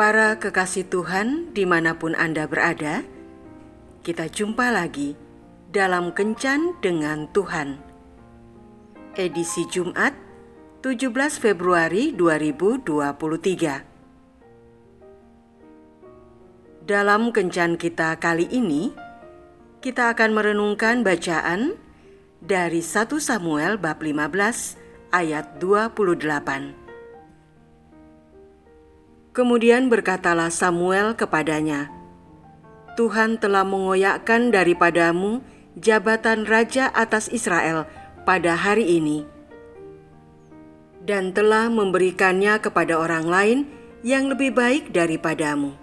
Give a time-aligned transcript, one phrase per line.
[0.00, 3.04] Para kekasih Tuhan, di mana pun Anda berada,
[4.00, 5.12] kita jumpa lagi
[5.68, 7.76] dalam Kencan dengan Tuhan.
[9.12, 10.16] Edisi Jumat,
[10.80, 13.84] 17 Februari 2023.
[16.88, 18.96] Dalam Kencan kita kali ini,
[19.84, 21.76] kita akan merenungkan bacaan
[22.40, 24.80] dari 1 Samuel bab 15
[25.12, 26.79] ayat 28.
[29.30, 31.86] Kemudian berkatalah Samuel kepadanya,
[32.98, 35.38] "Tuhan telah mengoyakkan daripadamu
[35.78, 37.86] jabatan raja atas Israel
[38.26, 39.22] pada hari ini,
[41.06, 43.58] dan telah memberikannya kepada orang lain
[44.02, 45.78] yang lebih baik daripadamu."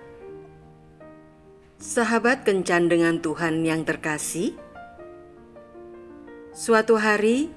[1.79, 4.59] Sahabat kencan dengan Tuhan yang terkasih,
[6.51, 7.47] suatu hari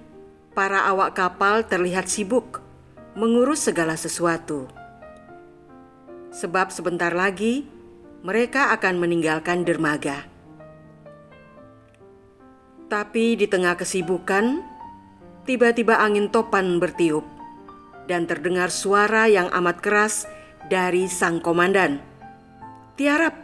[0.55, 2.63] para awak kapal terlihat sibuk
[3.19, 4.71] mengurus segala sesuatu
[6.31, 7.67] sebab sebentar lagi
[8.23, 10.27] mereka akan meninggalkan dermaga.
[12.91, 14.63] Tapi di tengah kesibukan,
[15.47, 17.23] tiba-tiba angin topan bertiup
[18.11, 20.27] dan terdengar suara yang amat keras
[20.67, 22.03] dari sang komandan.
[22.99, 23.39] Tiarap!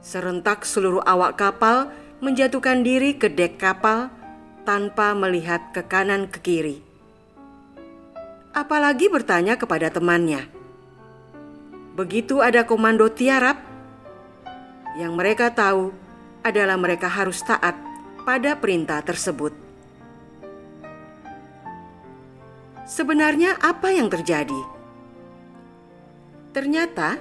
[0.00, 1.92] Serentak seluruh awak kapal
[2.24, 4.08] menjatuhkan diri ke dek kapal
[4.64, 6.76] tanpa melihat ke kanan ke kiri.
[8.56, 10.55] Apalagi bertanya kepada temannya,
[11.96, 13.56] Begitu ada komando tiarap,
[15.00, 15.96] yang mereka tahu
[16.44, 17.72] adalah mereka harus taat
[18.28, 19.56] pada perintah tersebut.
[22.84, 24.60] Sebenarnya, apa yang terjadi?
[26.52, 27.16] Ternyata,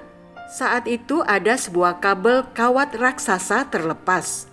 [0.51, 4.51] saat itu ada sebuah kabel kawat raksasa terlepas,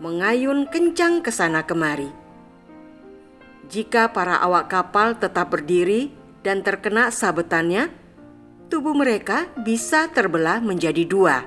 [0.00, 2.08] mengayun kencang ke sana kemari.
[3.68, 7.99] Jika para awak kapal tetap berdiri dan terkena sabetannya,
[8.70, 11.42] tubuh mereka bisa terbelah menjadi dua.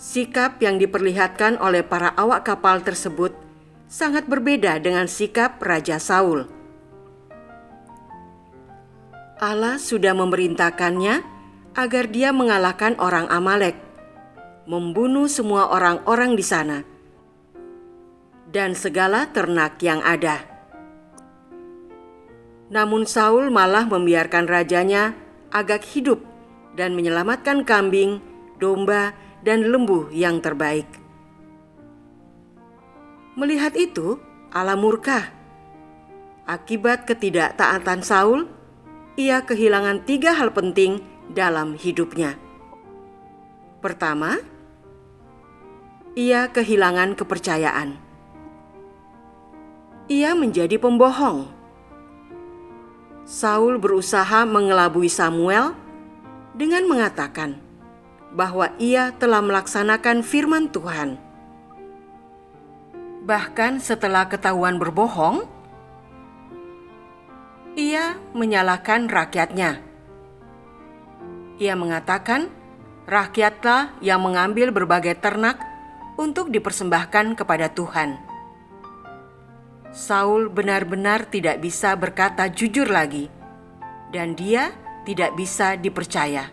[0.00, 3.36] Sikap yang diperlihatkan oleh para awak kapal tersebut
[3.84, 6.48] sangat berbeda dengan sikap Raja Saul.
[9.36, 11.20] Allah sudah memerintahkannya
[11.76, 13.76] agar dia mengalahkan orang Amalek,
[14.64, 16.78] membunuh semua orang-orang di sana,
[18.48, 20.49] dan segala ternak yang ada.
[22.70, 25.18] Namun Saul malah membiarkan rajanya
[25.50, 26.22] agak hidup
[26.78, 28.22] dan menyelamatkan kambing,
[28.62, 29.10] domba,
[29.42, 30.86] dan lembu yang terbaik.
[33.34, 34.22] Melihat itu,
[34.54, 35.34] Allah murka.
[36.46, 38.46] Akibat ketidaktaatan Saul,
[39.18, 41.02] ia kehilangan tiga hal penting
[41.34, 42.38] dalam hidupnya.
[43.82, 44.38] Pertama,
[46.14, 47.98] ia kehilangan kepercayaan.
[50.10, 51.59] Ia menjadi pembohong
[53.30, 55.78] Saul berusaha mengelabui Samuel
[56.50, 57.62] dengan mengatakan
[58.34, 61.14] bahwa ia telah melaksanakan firman Tuhan.
[63.22, 65.46] Bahkan setelah ketahuan berbohong,
[67.78, 69.78] ia menyalahkan rakyatnya.
[71.62, 72.50] Ia mengatakan,
[73.06, 75.62] rakyatlah yang mengambil berbagai ternak
[76.18, 78.29] untuk dipersembahkan kepada Tuhan.
[79.90, 83.26] Saul benar-benar tidak bisa berkata jujur lagi,
[84.14, 84.70] dan dia
[85.02, 86.46] tidak bisa dipercaya.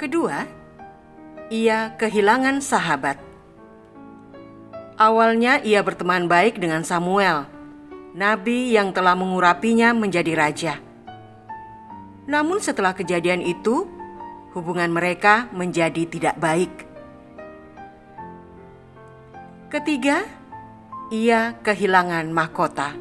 [0.00, 0.48] Kedua,
[1.52, 3.20] ia kehilangan sahabat.
[4.96, 7.44] Awalnya ia berteman baik dengan Samuel,
[8.16, 10.74] nabi yang telah mengurapinya menjadi raja.
[12.24, 13.84] Namun setelah kejadian itu,
[14.56, 16.72] hubungan mereka menjadi tidak baik.
[19.68, 20.24] Ketiga,
[21.06, 22.98] ia kehilangan mahkota.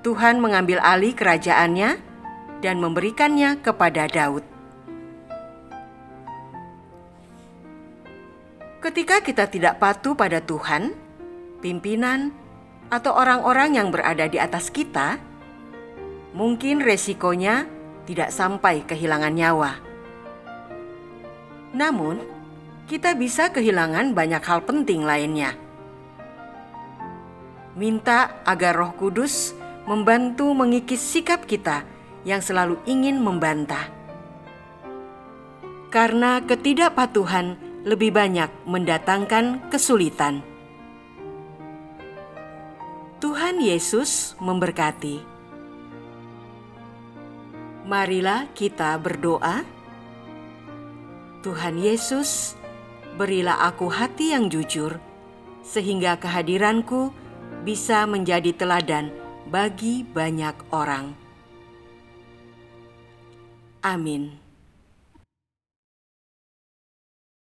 [0.00, 2.00] Tuhan mengambil alih kerajaannya
[2.64, 4.44] dan memberikannya kepada Daud.
[8.82, 10.96] Ketika kita tidak patuh pada Tuhan,
[11.62, 12.34] pimpinan,
[12.90, 15.22] atau orang-orang yang berada di atas kita,
[16.34, 17.68] mungkin resikonya
[18.08, 19.72] tidak sampai kehilangan nyawa.
[21.78, 22.26] Namun,
[22.90, 25.54] kita bisa kehilangan banyak hal penting lainnya
[27.72, 29.56] minta agar Roh Kudus
[29.88, 31.82] membantu mengikis sikap kita
[32.22, 33.90] yang selalu ingin membantah.
[35.92, 40.40] Karena ketidakpatuhan lebih banyak mendatangkan kesulitan.
[43.18, 45.22] Tuhan Yesus memberkati.
[47.86, 49.66] Marilah kita berdoa.
[51.42, 52.54] Tuhan Yesus,
[53.18, 55.02] berilah aku hati yang jujur,
[55.66, 57.10] sehingga kehadiranku
[57.62, 59.14] bisa menjadi teladan
[59.46, 61.14] bagi banyak orang.
[63.82, 64.41] Amin.